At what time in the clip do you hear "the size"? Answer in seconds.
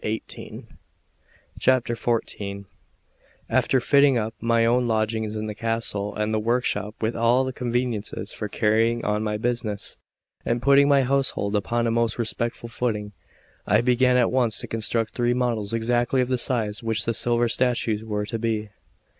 16.29-16.81